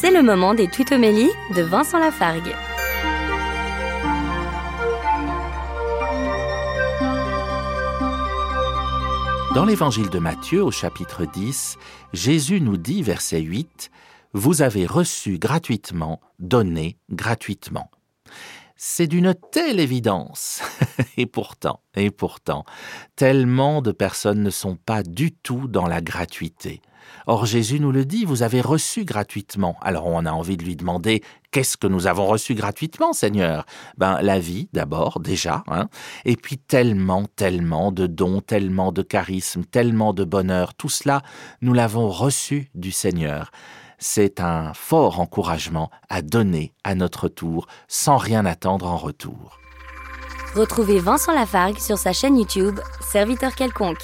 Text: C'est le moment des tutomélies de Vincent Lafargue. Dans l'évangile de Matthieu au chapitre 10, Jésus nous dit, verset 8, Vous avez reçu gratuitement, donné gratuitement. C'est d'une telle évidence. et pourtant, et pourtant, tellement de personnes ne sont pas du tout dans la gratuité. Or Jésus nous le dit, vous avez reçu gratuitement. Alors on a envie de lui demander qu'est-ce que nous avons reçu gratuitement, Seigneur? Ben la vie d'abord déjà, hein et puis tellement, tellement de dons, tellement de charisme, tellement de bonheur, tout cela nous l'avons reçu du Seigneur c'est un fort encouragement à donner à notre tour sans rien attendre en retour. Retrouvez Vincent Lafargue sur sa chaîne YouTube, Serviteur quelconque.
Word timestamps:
C'est 0.00 0.10
le 0.10 0.22
moment 0.22 0.54
des 0.54 0.66
tutomélies 0.66 1.28
de 1.54 1.60
Vincent 1.60 1.98
Lafargue. 1.98 2.54
Dans 9.54 9.66
l'évangile 9.66 10.08
de 10.08 10.18
Matthieu 10.18 10.64
au 10.64 10.70
chapitre 10.70 11.26
10, 11.26 11.76
Jésus 12.14 12.62
nous 12.62 12.78
dit, 12.78 13.02
verset 13.02 13.42
8, 13.42 13.90
Vous 14.32 14.62
avez 14.62 14.86
reçu 14.86 15.38
gratuitement, 15.38 16.22
donné 16.38 16.96
gratuitement. 17.10 17.90
C'est 18.82 19.08
d'une 19.08 19.34
telle 19.52 19.78
évidence. 19.78 20.62
et 21.18 21.26
pourtant, 21.26 21.80
et 21.96 22.10
pourtant, 22.10 22.64
tellement 23.14 23.82
de 23.82 23.92
personnes 23.92 24.42
ne 24.42 24.48
sont 24.48 24.74
pas 24.74 25.02
du 25.02 25.32
tout 25.32 25.68
dans 25.68 25.86
la 25.86 26.00
gratuité. 26.00 26.80
Or 27.26 27.44
Jésus 27.44 27.78
nous 27.78 27.92
le 27.92 28.06
dit, 28.06 28.24
vous 28.24 28.42
avez 28.42 28.62
reçu 28.62 29.04
gratuitement. 29.04 29.76
Alors 29.82 30.06
on 30.06 30.24
a 30.24 30.32
envie 30.32 30.56
de 30.56 30.64
lui 30.64 30.76
demander 30.76 31.22
qu'est-ce 31.50 31.76
que 31.76 31.88
nous 31.88 32.06
avons 32.06 32.26
reçu 32.26 32.54
gratuitement, 32.54 33.12
Seigneur? 33.12 33.66
Ben 33.98 34.18
la 34.22 34.38
vie 34.38 34.70
d'abord 34.72 35.20
déjà, 35.20 35.62
hein 35.66 35.90
et 36.24 36.36
puis 36.36 36.56
tellement, 36.56 37.26
tellement 37.36 37.92
de 37.92 38.06
dons, 38.06 38.40
tellement 38.40 38.92
de 38.92 39.02
charisme, 39.02 39.62
tellement 39.62 40.14
de 40.14 40.24
bonheur, 40.24 40.72
tout 40.72 40.88
cela 40.88 41.20
nous 41.60 41.74
l'avons 41.74 42.08
reçu 42.08 42.70
du 42.74 42.92
Seigneur 42.92 43.50
c'est 44.00 44.40
un 44.40 44.74
fort 44.74 45.20
encouragement 45.20 45.90
à 46.08 46.22
donner 46.22 46.72
à 46.82 46.94
notre 46.94 47.28
tour 47.28 47.66
sans 47.86 48.16
rien 48.16 48.44
attendre 48.44 48.86
en 48.86 48.96
retour. 48.96 49.60
Retrouvez 50.56 50.98
Vincent 50.98 51.32
Lafargue 51.32 51.78
sur 51.78 51.96
sa 51.96 52.12
chaîne 52.12 52.36
YouTube, 52.36 52.80
Serviteur 53.00 53.54
quelconque. 53.54 54.02